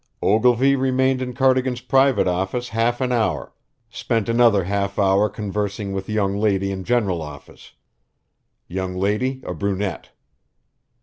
[0.23, 3.53] Ogilvy remained in Cardigan's private office half an hour,
[3.91, 7.73] spent another half hour conversing with young lady in general office.
[8.67, 10.09] Young lady a brunette.